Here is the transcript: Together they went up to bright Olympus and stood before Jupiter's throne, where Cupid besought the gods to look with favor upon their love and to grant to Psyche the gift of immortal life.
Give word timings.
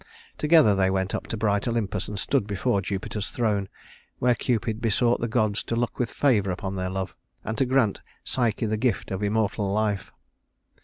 Together 0.39 0.73
they 0.73 0.89
went 0.89 1.13
up 1.13 1.27
to 1.27 1.37
bright 1.37 1.67
Olympus 1.67 2.07
and 2.07 2.17
stood 2.17 2.47
before 2.47 2.81
Jupiter's 2.81 3.29
throne, 3.29 3.69
where 4.17 4.33
Cupid 4.33 4.81
besought 4.81 5.21
the 5.21 5.27
gods 5.27 5.61
to 5.65 5.75
look 5.75 5.99
with 5.99 6.09
favor 6.09 6.49
upon 6.49 6.75
their 6.75 6.89
love 6.89 7.13
and 7.45 7.55
to 7.59 7.67
grant 7.67 7.97
to 7.97 8.01
Psyche 8.23 8.65
the 8.65 8.77
gift 8.77 9.11
of 9.11 9.21
immortal 9.21 9.71
life. 9.71 10.11